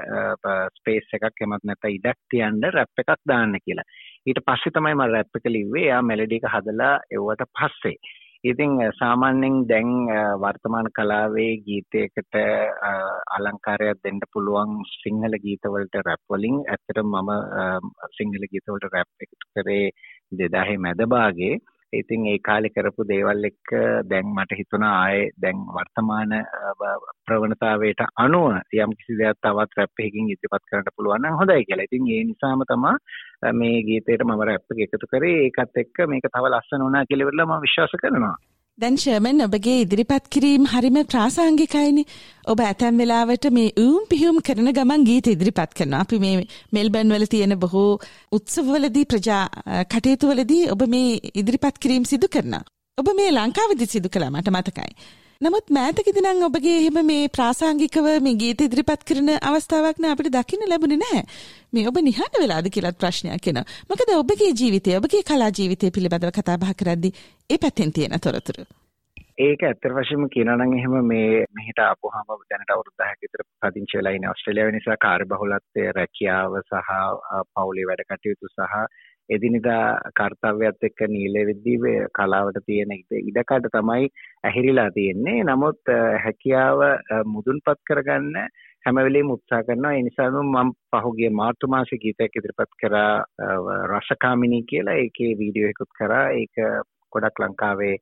ස්පේස් 0.79 1.13
එකක් 1.19 1.45
එමත් 1.45 1.69
නැත්නම් 1.71 1.95
ඉඩක් 1.97 2.19
තියන්න 2.33 2.65
රැප් 2.77 3.05
එකක් 3.05 3.15
දාන්න 3.33 3.55
කියලා. 3.65 3.87
ඊට 4.25 4.41
පස්සේ 4.49 4.75
තමයි 4.79 4.97
මම 4.97 5.05
රැප් 5.13 5.41
එක 5.41 5.53
ලිව්වේ. 5.57 5.85
එයා 5.85 6.01
මෙලඩි 6.09 6.41
එක 6.41 6.51
හදලා 6.55 6.93
එව්වට 7.19 7.49
පස්සේ. 7.61 7.97
ඉතින් 8.43 8.71
සාමාන්‍යයෙන් 8.99 9.57
දැන් 9.67 9.89
වර්තමාන 10.41 10.87
කලාවේ 10.97 11.51
ගීතයකට 11.65 12.35
අලංකාරයක් 13.37 14.01
දෙන්න 14.03 14.19
පුළුවන් 14.33 14.73
සිංහල 14.93 15.35
ගීතවලට 15.45 15.95
රැප් 16.07 16.23
වලින්. 16.29 16.57
ඇත්තටම 16.65 17.13
මම 17.13 17.31
සිංහල 18.17 18.43
ගීතවලට 18.51 18.89
රැප් 18.93 19.25
එකතු 19.25 19.47
කරේ 19.53 19.85
2000 20.33 20.77
මැද 20.77 21.05
භාගයේ. 21.07 21.61
ඉතින් 21.93 22.27
ඒ 22.27 22.37
කාලේ 22.47 22.73
කරපු 22.75 23.05
දේවල් 23.09 23.47
එක්ක 23.49 23.71
දැන් 24.09 24.29
මට 24.29 24.57
හිතුණා 24.59 24.93
ආයේ 24.99 25.27
දැන් 25.41 25.59
වර්තමාන 25.75 26.33
ප්‍රවණතාවයට 27.27 28.01
අනුව 28.17 28.47
යම් 28.77 28.95
කිසි 28.97 29.17
දෙයක් 29.19 29.41
තවත් 29.41 29.79
රැප් 29.79 30.03
එකකින් 30.05 30.31
ඉදිරිපත් 30.33 30.65
කරන්න 30.69 30.95
පුළුවන් 30.95 31.21
නම් 31.23 31.39
හොඳයි 31.41 31.67
කියලා. 31.67 31.87
ඉතින් 31.89 32.09
ඒ 32.15 32.23
නිසාම 32.23 32.65
තමයි 32.71 33.53
මේ 33.53 33.83
ගීතයට 33.89 34.25
මම 34.25 34.43
රැප් 34.43 34.73
එක 34.73 34.83
එකතු 34.87 35.11
කරේ 35.13 35.37
ඒකත් 35.43 35.83
එක්ක 35.83 36.03
මේක 36.07 36.27
තව 36.27 36.51
ලස්සන 36.51 36.85
වුණා 36.85 37.05
කියලා 37.05 37.27
ඉවරලා 37.27 37.49
මම 37.49 37.63
විශ්වාස 37.65 37.95
කරනවා. 38.01 38.35
දැන් 38.77 38.95
ෂර්මන් 38.97 39.43
ඔබගේ 39.45 39.81
ඉදිරිපත් 39.81 40.29
කිරීම 40.33 40.63
හරිම 40.65 40.95
ප්‍රාසංගිකයිනේ. 41.05 42.05
ඔබ 42.47 42.59
ඇතැම් 42.59 42.97
වෙලාවට 42.97 43.45
මේ 43.51 43.69
ඌම් 43.77 44.07
පිහුම් 44.09 44.39
කරන 44.41 44.69
ගමන් 44.71 45.05
ගීත 45.09 45.27
ඉදිරිපත් 45.27 45.75
කරනවා. 45.77 46.01
අපි 46.01 46.17
මේ 46.19 46.47
මෙල්බර්න් 46.71 47.13
වල 47.15 47.25
තියෙන 47.27 47.53
බොහෝ 47.59 47.91
උත්සවවලදී 48.31 49.05
ප්‍රජා 49.05 49.43
කටයුතු 49.85 50.31
වලදී 50.31 50.71
ඔබ 50.73 50.81
මේ 50.87 51.19
ඉදිරිපත් 51.33 51.77
කිරීම 51.77 52.05
සිදු 52.05 52.27
කරනවා. 52.27 52.63
ඔබ 52.97 53.13
මේ 53.13 53.29
ලංකාවේදී 53.31 53.89
සිදු 53.93 54.09
කළා 54.09 54.31
මට 54.31 54.49
මතකයි. 54.49 54.91
නමුත් 55.43 55.71
මෑතකදී 55.75 56.21
නම් 56.21 56.43
ඔබගේ 56.45 56.73
එහෙම 56.79 56.97
මේ 57.05 57.23
ප්‍රාසංගිකව 57.29 58.05
මේ 58.25 58.35
ගීත 58.41 58.61
ඉදිරිපත් 58.61 59.01
කරන 59.09 59.31
අවස්ථාවක් 59.41 59.97
න 59.99 60.07
අපිට 60.07 60.29
දකින්න 60.31 60.69
ලැබුණේ 60.71 61.01
නැහැ. 61.01 61.23
මේ 61.73 61.87
ඔබ 61.89 61.97
නිහඬ 62.01 62.37
වෙලාද 62.39 62.69
කියලාත් 62.75 62.99
ප්‍රශ්නයක් 63.01 63.49
එනවා. 63.51 63.65
මොකද 63.89 64.13
ඔබගේ 64.13 64.53
ජීවිතය, 64.53 64.95
ඔබගේ 64.99 65.23
කලා 65.23 65.51
ජීවිතය 65.51 65.91
පිළිබඳව 65.91 66.31
කතා 66.31 66.55
බහ 66.57 66.71
කරද්දී 66.79 67.13
ඒ 67.49 67.57
පැත්තෙන් 67.57 67.91
තියෙන 67.91 68.15
තොරතුරු. 68.19 68.65
ඒක 69.39 69.63
ඇත්ත 69.63 69.89
වශයෙන්ම 69.91 70.29
කියනවා 70.29 70.57
නම් 70.57 70.77
එහෙම 70.77 70.95
මේ 71.05 71.45
මෙහෙට 71.51 71.79
ආපුවාම 71.81 72.31
දැනට 72.45 72.73
අවුරුදු 72.73 72.95
10ක 73.01 73.19
විතර 73.23 73.43
පදිංචි 73.63 73.99
වෙලා 73.99 74.13
ඉන්නේ 74.13 74.29
ඕස්ට්‍රේලියාව 74.29 74.75
නිසා 74.75 74.97
කාර්යබහුලත්වය 75.01 75.89
රැකියාව 75.97 76.59
සහ 76.61 76.93
පවුලේ 77.51 77.89
වැඩ 77.89 78.05
කටයුතු 78.07 78.51
සහ 78.51 78.79
එදිනෙදා 79.29 79.85
කර්තව්‍යත් 80.19 80.87
එක්ක 80.89 81.05
නීලෙවිද්දී 81.07 81.95
කලාවට 82.17 82.59
තියෙන 82.65 82.91
ඉඩකඩ 82.95 83.69
තමයි 83.75 84.09
ඇහිරිලා 84.43 84.89
තියෙන්නේ. 84.91 85.43
නමුත් 85.43 85.93
හැකියාව 86.25 86.79
මුදුන්පත් 87.25 87.83
කරගන්න 87.89 88.47
හැම 88.85 88.95
වෙලෙම 88.95 89.35
උත්සාහ 89.35 89.63
කරනවා. 89.67 89.93
ඒ 89.97 90.03
නිසා 90.07 90.29
මම 90.31 90.73
පහුගිය 90.91 91.29
මාර්තු 91.41 91.67
මාසේ 91.67 92.01
ගීතයක් 92.05 92.35
ඉදිරිපත් 92.35 92.73
කරා 92.81 93.13
රසකාමිනී 93.91 94.63
කියලා. 94.71 94.99
ඒකේ 95.03 95.31
වීඩියෝ 95.41 95.69
එකකුත් 95.69 95.95
කරා. 95.99 96.25
ඒක 96.41 96.55
ගොඩක් 97.13 97.39
ලංකාවේ 97.39 97.95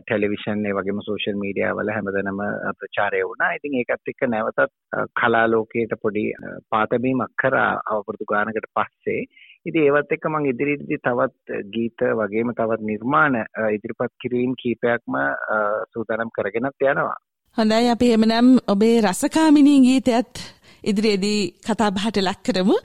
ටෙලිවිෂන් 0.00 0.66
ඒ 0.66 0.74
වගේම 0.78 1.00
සෝෂල් 1.06 1.38
මීඩියා 1.42 1.76
වල 1.76 1.92
හැමදැනම 1.96 2.42
ප්‍රචාරය 2.80 3.22
වුණා. 3.28 3.52
ඉතින් 3.58 3.78
ඒකත් 3.80 4.12
එක්ක 4.12 4.26
නැවතත් 4.34 4.76
කලා 5.20 5.46
ලෝකයට 5.52 5.94
පොඩි 6.02 6.26
පාතබීමක් 6.70 7.34
කරා 7.42 7.70
අවුරුදු 7.90 8.30
ගානකට 8.32 8.68
පස්සේ. 8.78 9.22
ඉතින් 9.66 9.82
ඒවත් 9.82 10.14
එක්ක 10.14 10.24
මම 10.28 10.46
ඉදිරියේදී 10.52 11.02
තවත් 11.06 11.60
ගීත 11.74 12.06
වගේම 12.20 12.54
තවත් 12.54 12.88
නිර්මාණ 12.90 13.36
ඉදිරිපත් 13.76 14.14
කිරීම 14.22 14.56
කීපයක්ම 14.62 15.20
සූදානම් 15.92 16.34
කරගෙනත් 16.36 16.88
යනවා. 16.92 17.18
හොඳයි 17.56 17.92
අපි 17.94 18.06
එහෙමනම් 18.08 18.58
ඔබේ 18.66 19.00
රසකාමිනී 19.00 19.80
ගීතයත් 19.86 20.42
ඉදිරියේදී 20.84 21.40
කතා 21.66 21.90
බහට 21.90 22.18
ලක් 22.18 22.42
කරමු. 22.46 22.76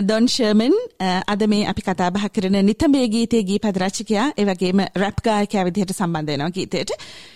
ඩොන් 0.00 0.28
ෂර්මන් 0.28 0.74
අද 1.26 1.42
මේ 1.46 1.66
අපි 1.66 1.82
කතා 1.82 2.10
බහ 2.10 2.28
කරන 2.34 2.58
නිතඹේ 2.62 3.06
ගීතයේ 3.14 3.42
ගීපද 3.42 3.80
රචකයා 3.82 4.26
ඒ 4.36 4.44
වගේම 4.44 4.84
රැප් 4.96 5.18
ගායකයා 5.24 5.64
විදිහට 5.64 5.94
සම්බන්ධ 5.94 6.30
වෙනවා 6.32 6.50
ගීතයට. 6.50 6.92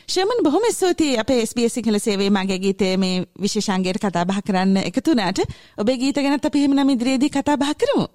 ෂර්මන් 0.07 0.45
බොහොම 0.45 0.69
ස්තුතියි 0.71 1.19
අපේ 1.19 1.41
SBS 1.43 1.75
සිංහල 1.75 1.99
සේවයේ 1.99 2.31
මගේ 2.31 2.59
ගීතයේ 2.59 2.97
මේ 2.97 3.25
විශේෂාංගයට 3.43 3.99
කතා 3.99 4.25
බහ 4.25 4.41
කරන්න 4.47 4.77
එකතු 4.85 5.11
වුණාට 5.11 5.43
ඔබේ 5.79 5.99
ගීත 5.99 6.23
ගැනත් 6.23 6.47
අපි 6.47 6.59
එහෙමනම් 6.59 6.95
ඉදිරියේදී 6.97 7.31
කතා 7.31 7.57
බහ 7.57 7.75
කරමු. 7.75 8.07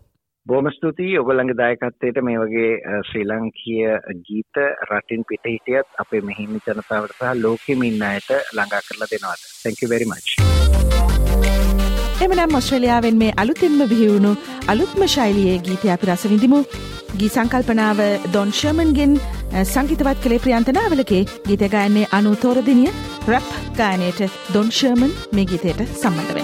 බොහොම 0.46 0.68
ස්තුතියි 0.76 1.18
ඔයගොල්ලන්ගේ 1.22 1.58
දායකත්වයට 1.58 2.18
මේ 2.28 2.38
වගේ 2.44 2.70
ශ්‍රී 3.10 3.26
ලාංකීය 3.32 3.92
ගීත 4.30 4.60
රටින් 4.90 5.26
පිට 5.30 5.46
හිටියත් 5.50 6.00
අපේ 6.04 6.22
මෙහිම 6.30 6.56
ජනතාවට 6.56 7.14
සහ 7.18 7.36
ලෝකෙම 7.42 7.84
ඉන්න 7.90 8.06
අයට 8.08 8.32
ළඟා 8.32 8.82
කරලා 8.88 9.10
දෙනවාට. 9.12 9.44
Thank 9.64 9.84
you 9.84 9.90
very 9.94 10.08
much. 10.14 10.30
එමනම් 12.26 12.58
ඔස්ට්‍රේලියාවෙන් 12.60 13.22
මේ 13.24 13.36
අලුතින්ම 13.44 13.78
බිහිවුණු 13.92 14.34
අලුත්ම 14.74 15.06
ශෛලියේ 15.16 15.62
ගීතය 15.68 15.94
අපි 15.96 16.10
රස 16.10 16.26
විඳිමු. 16.34 16.64
ගී 17.20 17.32
සංකල්පනාව 17.36 18.02
ඩොන් 18.26 18.56
ෂර්මන්ගෙන් 18.58 19.14
සංගීතවත් 19.74 20.24
කළේ 20.24 20.44
ප්‍රියන්තනාවලගේ 20.48 21.24
ගීත 21.50 21.68
ගායන්නේ 21.76 22.10
අනු 22.20 22.34
තෝරදිනිය 22.46 22.90
රැප් 23.30 23.54
ගායනයට 23.80 24.26
ඩොන් 24.50 24.74
ෂර්මන් 24.80 25.18
මේ 25.38 25.50
ගීතයට 25.54 25.86
සම්බන්ධ 25.86 26.36
වෙනවා. 26.36 26.41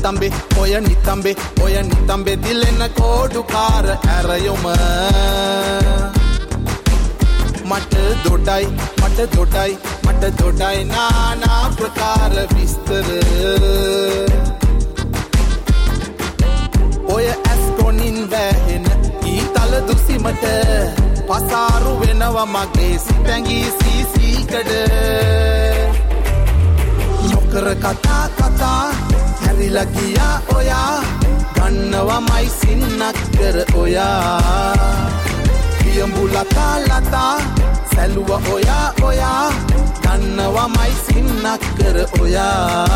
නිතම්බේ 0.00 0.32
ඔය 0.56 0.80
නිතම්බේ 0.80 1.36
ඔය 1.62 1.72
නිතම්බේ 1.82 2.36
දිලෙන 2.36 2.90
කෝඩුකාර 2.96 3.86
ඇරයොම 4.08 4.64
මට 7.64 7.94
දොඩයි 8.24 8.66
මට 9.00 9.18
දොඩයි 9.34 9.78
මට 10.04 10.30
දොඩයි 10.38 10.84
නානා 10.84 11.70
ප්‍රකාර 11.76 12.32
විස්තර 12.54 13.10
ඔය 17.08 17.26
ඇස්කොනින් 17.28 18.30
වැහෙන 18.30 18.88
ඊතල 19.26 19.76
දුසිමට 19.88 20.48
පසාරු 21.28 21.94
වෙනව 22.00 22.40
මගේ 22.48 22.98
සිතැඟී 22.98 23.66
සීසීකඩ 23.76 24.72
නොකර 27.30 27.74
කතා 27.76 28.24
කතා 28.30 29.10
හැරිලා 29.44 29.88
ගියා 29.94 30.36
ඔයා 30.56 30.94
ගන්නවමයි 31.56 32.46
සින්නක් 32.60 33.18
කර 33.36 33.56
ඔයා. 33.82 34.40
පියඹු 35.78 36.26
ලතා 36.34 36.74
ලතා 36.88 37.34
සැලුව 37.94 38.30
ඔයා 38.54 38.86
ඔයා. 39.02 39.52
ගන්නවමයි 40.02 40.92
සින්නක් 41.06 41.62
කර 41.78 41.96
ඔයා. 42.22 42.86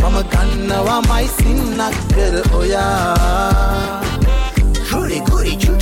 මම 0.00 0.16
ගන්නවමයි 0.32 1.28
සින්නක් 1.38 1.96
කර 2.14 2.34
ඔයා. 2.60 3.56
Goody 3.86 4.05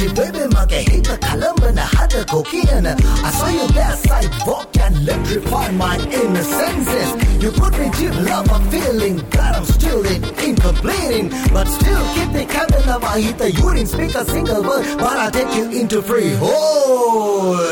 She 0.04 0.12
baby 0.12 0.44
mage 0.52 0.84
hate 0.84 1.04
the 1.04 1.16
Colombian 1.16 1.78
had 1.78 2.10
the 2.10 2.26
cocaine. 2.28 2.84
I 3.24 3.30
saw 3.30 3.48
you 3.48 3.66
that 3.72 3.96
sidewalk 4.04 4.76
and 4.76 4.96
electrify 4.96 5.70
my 5.70 5.96
inner 5.96 6.42
senses. 6.42 7.08
You 7.42 7.50
put 7.50 7.72
me 7.78 7.88
deep 7.96 8.12
love, 8.28 8.52
I'm 8.52 8.68
feeling 8.70 9.24
God, 9.30 9.54
I'm 9.56 9.64
still 9.64 10.04
in, 10.04 10.20
incompleting. 10.44 11.32
But 11.54 11.68
still 11.68 12.04
keep 12.12 12.30
the 12.36 12.44
candle 12.44 12.84
I 13.02 13.18
hit 13.18 13.38
the 13.38 13.50
urine, 13.52 13.86
speak 13.86 14.14
a 14.14 14.26
single 14.26 14.62
word, 14.62 14.84
but 14.98 15.16
I 15.16 15.30
take 15.30 15.56
you 15.56 15.70
into 15.72 16.02
free 16.02 16.34
hold. 16.34 17.64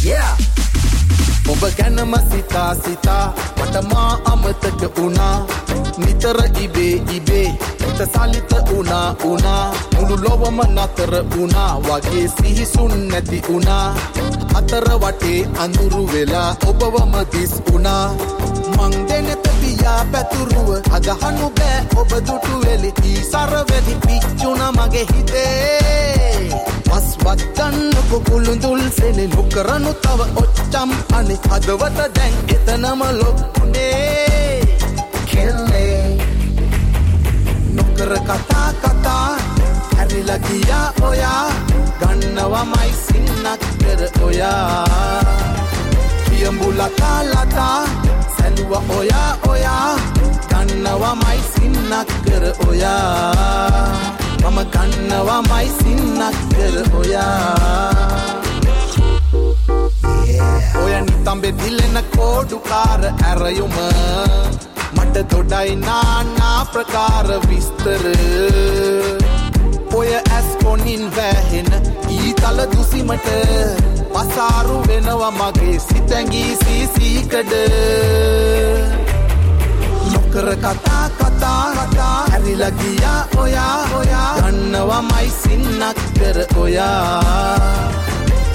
Yeah. 0.00 0.30
ಒಬ್ಬಗನ 1.52 2.00
ಮಸಿತಾ 2.10 2.64
Sita 2.82 3.16
ಪಟಮ 3.58 3.92
ಅಮತಕ 4.32 4.90
ಉಣ 5.04 5.20
ನಿತರ 6.04 6.40
ಇಬೆ 6.66 6.88
ಇಬೆ 7.16 7.42
ಸಾಲಿತ 8.14 8.52
ಉಣ 8.78 8.92
ಉಣ 9.30 9.46
මුළු 10.10 10.28
ලොවම 10.28 10.58
නතර 10.68 11.12
වුණා. 11.30 11.80
වගේ 11.80 12.28
සිහිසුන් 12.28 13.08
නැති 13.08 13.42
වුණා. 13.48 13.94
අතර 14.54 14.86
වටේ 15.02 15.48
අඳුරු 15.58 16.06
වෙලා 16.12 16.56
ඔබවම 16.66 17.14
දිස් 17.32 17.52
වුණා. 17.66 18.14
මං 18.76 18.94
දෙනත 19.08 19.48
පියා 19.60 20.04
පැතුරුව 20.12 20.68
අදහනු 20.90 21.50
බෑ. 21.50 21.78
ඔබ 21.96 22.10
දුටු 22.26 22.54
වෙලි 22.62 22.90
ඊසරවෙදි 23.04 23.94
පිච්චුණ 24.06 24.62
මගේ 24.72 25.06
හිතේ. 25.12 26.60
පස් 26.84 27.08
වත්ගන්නකො 27.24 28.20
කුළුඳුල් 28.20 28.82
සෙනෙ 28.90 29.26
නොකරනු 29.26 29.92
තව 30.02 30.20
ඔච්චම් 30.36 30.90
අනෙ 31.14 31.36
හදවත 31.44 31.98
දැන් 32.16 32.34
එතනම 32.48 33.02
ලොක්කුනේ 33.20 34.60
කෙල්ලේ 35.24 36.18
නොකර 37.72 38.12
කතා 38.20 38.68
කතා 38.74 39.39
හැරිලා 40.00 40.38
ගියා 40.38 40.92
ඔයා. 41.08 41.46
ගන්නවමයි 42.00 42.92
සින්නක් 43.06 43.64
කර 43.80 44.02
ඔයා. 44.26 44.84
පියඹු 46.28 46.68
ලතා 46.78 47.18
ලතා 47.32 47.80
සැලුව 48.36 48.72
ඔයා 48.98 49.32
ඔයා. 49.48 49.90
ගන්නවමයි 50.50 51.40
සින්නක් 51.52 52.14
කර 52.24 52.44
ඔයා. 52.68 53.84
මම 54.42 54.58
ගන්නවමයි 54.74 55.68
සින්නක් 55.82 56.40
කර 56.54 56.76
ඔයා. 57.00 57.54
ඔය 60.82 60.94
නිතම්බෙ 61.08 61.50
දිල්ලෙන 61.62 62.04
කෝඩුකාර 62.16 63.02
ඇරයුම. 63.12 63.76
මට 64.96 65.16
දොඩයි 65.32 65.76
නානා 65.86 66.60
ප්‍රකාර 66.72 67.28
විස්තර. 67.48 69.19
ඔය 69.94 70.10
ඇස් 70.14 70.48
කොනින් 70.64 71.04
වැහෙන 71.16 71.68
ඊතල 72.08 72.58
දුසිමට 72.72 73.26
පසාරු 74.12 74.76
වෙනවා 74.88 75.30
මගේ 75.30 75.78
සිතැඟී 75.78 76.56
සීසීකඩ. 76.62 77.52
නොකර 80.12 80.48
කතා 80.56 81.04
කතා 81.18 81.64
කතා 81.76 82.16
ඇරිලගියා 82.32 83.20
ඔයා 83.36 83.76
ඔයා 83.98 84.30
ගන්නවමයි 84.38 85.28
සින්නක් 85.42 85.98
කර 86.18 86.38
ඔයා. 86.56 87.90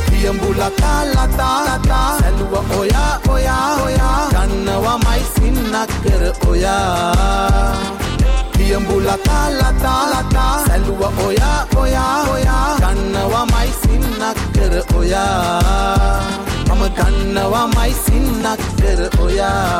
පියඹු 0.09 0.49
ලතා 0.53 1.01
ලතා 1.05 1.59
ලතා 1.67 2.09
සැලුව 2.19 2.53
ඔයා 2.79 3.13
ඔයා 3.29 3.69
ඔයා 3.83 4.19
ගන්නවමයි 4.33 5.21
සින්නක් 5.35 5.91
කර 6.03 6.23
ඔයා. 6.47 8.04
පියඹු 8.65 8.95
ලතා 8.99 9.47
ලතා 9.51 10.03
ලතා 10.11 10.53
සැලුව 10.65 11.01
ඔයා 11.25 11.59
ඔයා 11.77 12.17
ඔයා 12.29 12.69
ගන්නවමයි 12.81 13.69
සින්නක් 13.81 14.39
කර 14.55 14.73
ඔයා 14.95 16.21
මම 16.67 16.81
ගන්නවමයි 16.97 17.91
සින්නක් 18.05 18.63
කර 18.79 19.01
ඔයා 19.25 19.75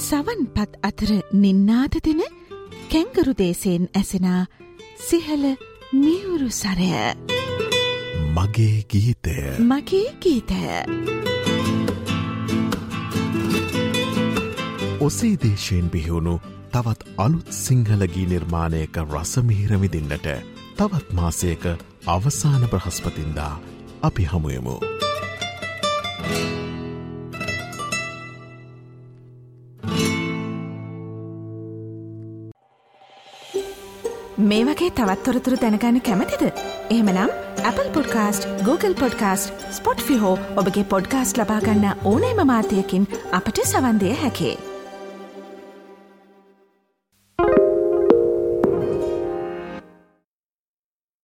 සවන් 0.00 0.40
පත් 0.54 0.72
අතර 0.82 1.12
නින්නාද 1.34 2.00
දෙන 2.04 2.22
කැංගරු 2.92 3.34
දේශයෙන් 3.38 3.84
ඇසෙනා 3.94 4.42
සිහල 5.00 5.44
මියවුරු 5.94 6.50
සරය. 6.52 6.90
මගේ 8.34 8.78
ගීතය. 8.90 9.36
මගේ 9.62 10.08
ගීතය 10.22 11.45
ඔසේ 15.06 15.36
දේශයෙන් 15.38 15.88
බිහිවුණු 15.90 16.32
තවත් 16.72 17.02
අලුත් 17.16 17.50
සිංහලගී 17.54 18.24
නිර්මාණයක 18.26 18.96
රසමිහිරමිදින්නට 19.02 20.26
තවත් 20.76 21.12
මාසයක 21.12 21.64
අවසාන 22.06 22.64
බ්‍රහස්පතින්දා 22.64 23.52
අපි 24.02 24.24
හමුයමු. 24.24 24.74
මේ 34.40 34.62
වගේ 34.64 34.90
තවත්තොරතුරු 34.92 35.56
දැනගන්න 35.56 36.00
කැමතිද. 36.02 36.46
එහමනම් 36.90 37.30
Apple 37.64 37.90
podcast 37.90 38.48
Google 38.64 38.94
podcast 38.96 39.68
Spotify 40.02 40.38
ඔබගේ 40.56 40.84
පොඩ්කාස්ට 40.86 41.38
ලබාගන්න 41.38 41.92
ඕනෑම 42.04 42.46
මාතයකින් 42.46 43.12
අපට 43.32 43.62
සවන්දය 43.64 44.16
හැකේ. 44.22 44.56